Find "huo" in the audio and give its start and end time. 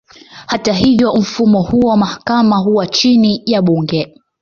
1.61-1.89